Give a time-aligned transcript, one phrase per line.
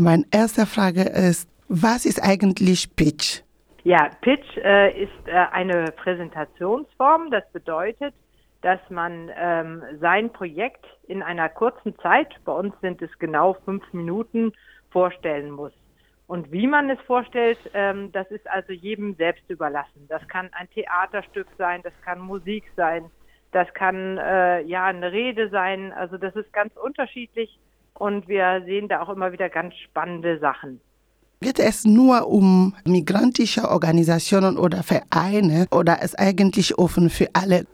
[0.00, 3.42] Meine erste Frage ist, was ist eigentlich Pitch?
[3.84, 7.30] Ja, Pitch äh, ist äh, eine Präsentationsform.
[7.30, 8.14] Das bedeutet,
[8.62, 13.82] dass man ähm, sein Projekt in einer kurzen Zeit, bei uns sind es genau fünf
[13.92, 14.52] Minuten,
[14.90, 15.72] vorstellen muss.
[16.26, 20.06] Und wie man es vorstellt, ähm, das ist also jedem selbst überlassen.
[20.08, 23.10] Das kann ein Theaterstück sein, das kann Musik sein,
[23.52, 25.92] das kann äh, ja eine Rede sein.
[25.92, 27.58] Also das ist ganz unterschiedlich
[28.00, 30.80] und wir sehen da auch immer wieder ganz spannende Sachen.
[31.42, 37.66] Geht es nur um migrantische Organisationen oder Vereine oder ist eigentlich offen für alle?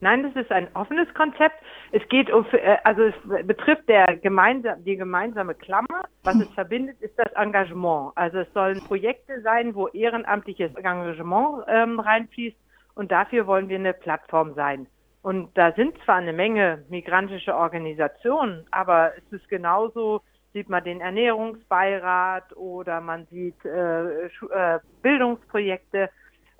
[0.00, 1.54] Nein, das ist ein offenes Konzept.
[1.92, 6.04] Es geht um, äh, also es betrifft der gemeinsam, die gemeinsame Klammer.
[6.22, 8.12] Was es verbindet, ist das Engagement.
[8.14, 12.56] Also es sollen Projekte sein, wo ehrenamtliches Engagement ähm, reinfließt.
[12.94, 14.86] Und dafür wollen wir eine Plattform sein.
[15.24, 20.20] Und da sind zwar eine Menge migrantische Organisationen, aber es ist genauso,
[20.52, 26.10] sieht man den Ernährungsbeirat oder man sieht äh, äh, Bildungsprojekte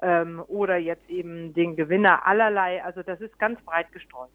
[0.01, 2.83] ähm, oder jetzt eben den Gewinner allerlei.
[2.83, 4.31] Also das ist ganz breit gestreut.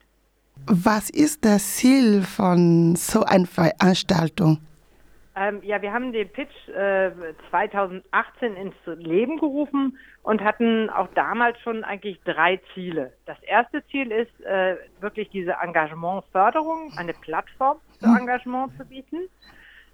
[0.67, 4.59] Was ist das Ziel von so einer Veranstaltung?
[5.39, 7.11] Ähm, ja, wir haben den Pitch äh,
[7.49, 13.13] 2018 ins Leben gerufen und hatten auch damals schon eigentlich drei Ziele.
[13.25, 18.17] Das erste Ziel ist äh, wirklich diese Engagementförderung, eine Plattform für hm.
[18.17, 19.29] Engagement zu bieten.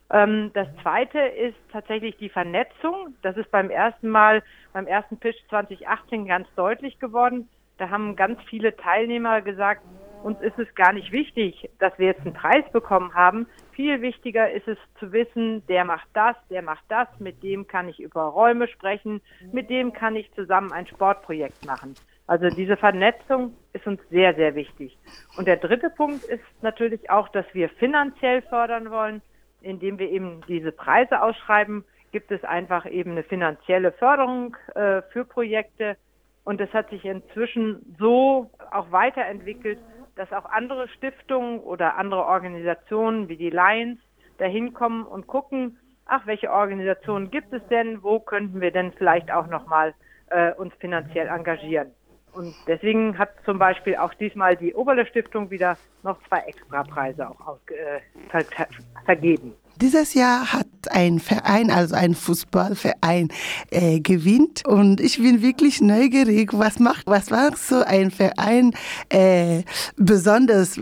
[0.09, 3.13] Ähm, das zweite ist tatsächlich die Vernetzung.
[3.21, 4.41] Das ist beim ersten Mal,
[4.73, 7.47] beim ersten Pitch 2018 ganz deutlich geworden.
[7.77, 9.83] Da haben ganz viele Teilnehmer gesagt,
[10.23, 13.45] uns ist es gar nicht wichtig, dass wir jetzt einen Preis bekommen haben.
[13.75, 17.89] Viel wichtiger ist es zu wissen, der macht das, der macht das, mit dem kann
[17.89, 21.95] ich über Räume sprechen, mit dem kann ich zusammen ein Sportprojekt machen.
[22.27, 24.97] Also diese Vernetzung ist uns sehr, sehr wichtig.
[25.37, 29.21] Und der dritte Punkt ist natürlich auch, dass wir finanziell fördern wollen
[29.65, 35.25] indem wir eben diese Preise ausschreiben, gibt es einfach eben eine finanzielle Förderung äh, für
[35.25, 35.97] Projekte.
[36.43, 39.79] Und das hat sich inzwischen so auch weiterentwickelt,
[40.15, 43.99] dass auch andere Stiftungen oder andere Organisationen wie die Lions
[44.37, 49.31] dahin kommen und gucken, ach, welche Organisationen gibt es denn, wo könnten wir denn vielleicht
[49.31, 49.93] auch nochmal
[50.27, 51.91] äh, uns finanziell engagieren.
[52.33, 57.47] Und deswegen hat zum Beispiel auch diesmal die Oberle Stiftung wieder noch zwei Extrapreise auch
[57.47, 58.67] aus, äh, ver
[59.05, 59.55] vergeben.
[59.81, 63.29] Dieses Jahr hat ein Verein, also ein Fußballverein,
[63.71, 66.51] äh, gewinnt und ich bin wirklich neugierig.
[66.53, 68.73] Was macht, was war so ein Verein
[69.09, 69.63] äh,
[69.97, 70.79] besonders?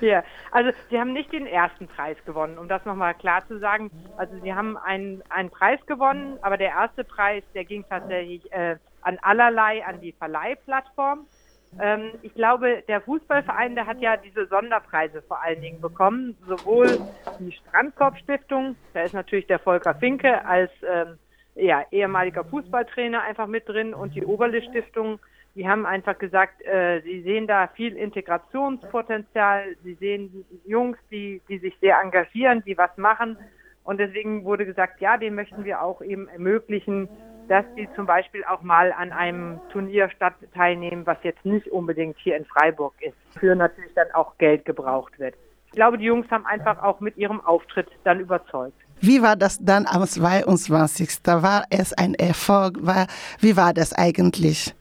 [0.00, 3.90] Ja, also sie haben nicht den ersten Preis gewonnen, um das nochmal klar zu sagen.
[4.18, 8.76] Also sie haben einen, einen Preis gewonnen, aber der erste Preis, der ging tatsächlich äh,
[9.00, 11.26] an allerlei, an die Verleihplattform.
[11.80, 16.36] Ähm, ich glaube, der Fußballverein, der hat ja diese Sonderpreise vor allen Dingen bekommen.
[16.46, 16.98] Sowohl
[17.38, 21.18] die Strandkorb-Stiftung, da ist natürlich der Volker Finke als ähm,
[21.54, 25.18] ja, ehemaliger Fußballtrainer einfach mit drin und die Oberle-Stiftung,
[25.54, 31.58] die haben einfach gesagt, äh, sie sehen da viel Integrationspotenzial, sie sehen Jungs, die, die
[31.58, 33.38] sich sehr engagieren, die was machen.
[33.82, 37.08] Und deswegen wurde gesagt, ja, dem möchten wir auch eben ermöglichen,
[37.48, 42.16] dass sie zum Beispiel auch mal an einem Turnier statt teilnehmen, was jetzt nicht unbedingt
[42.18, 45.34] hier in Freiburg ist, für natürlich dann auch Geld gebraucht wird.
[45.66, 48.76] Ich glaube, die Jungs haben einfach auch mit ihrem Auftritt dann überzeugt.
[49.00, 51.08] Wie war das dann am 22.
[51.26, 52.78] War es ein Erfolg?
[52.80, 53.06] War,
[53.40, 54.74] wie war das eigentlich?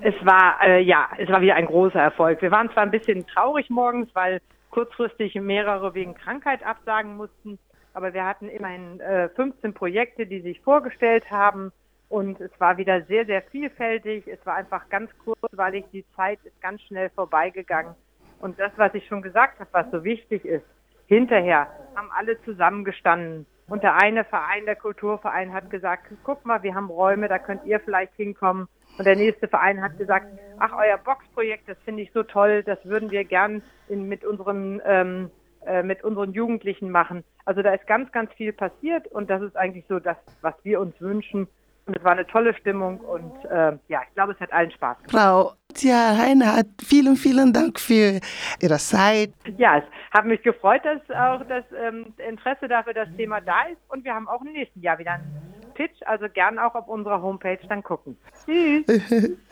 [0.00, 2.42] Es war, äh, ja, es war wieder ein großer Erfolg.
[2.42, 7.58] Wir waren zwar ein bisschen traurig morgens, weil kurzfristig mehrere wegen Krankheit absagen mussten
[7.94, 11.72] aber wir hatten immerhin äh, 15 Projekte, die sich vorgestellt haben
[12.08, 14.26] und es war wieder sehr, sehr vielfältig.
[14.26, 17.94] Es war einfach ganz kurzweilig, die Zeit ist ganz schnell vorbeigegangen.
[18.40, 20.64] Und das, was ich schon gesagt habe, was so wichtig ist,
[21.06, 21.66] hinterher
[21.96, 23.46] haben alle zusammengestanden.
[23.68, 27.64] Und der eine Verein, der Kulturverein, hat gesagt, guck mal, wir haben Räume, da könnt
[27.66, 28.68] ihr vielleicht hinkommen.
[28.96, 30.26] Und der nächste Verein hat gesagt,
[30.58, 34.80] ach, euer Boxprojekt, das finde ich so toll, das würden wir gern in, mit unserem
[34.86, 35.30] ähm,
[35.66, 37.24] äh, mit unseren Jugendlichen machen.
[37.44, 40.80] Also da ist ganz, ganz viel passiert und das ist eigentlich so das, was wir
[40.80, 41.48] uns wünschen.
[41.86, 44.98] Und es war eine tolle Stimmung und äh, ja, ich glaube, es hat allen Spaß
[44.98, 45.10] gemacht.
[45.10, 48.20] Frau Tja Reinhardt, vielen, vielen Dank für
[48.60, 49.30] Ihre Zeit.
[49.56, 53.80] Ja, es hat mich gefreut, dass auch das ähm, Interesse dafür das Thema da ist
[53.88, 57.22] und wir haben auch im nächsten Jahr wieder einen Pitch, also gern auch auf unserer
[57.22, 58.18] Homepage dann gucken.
[58.44, 58.84] Tschüss.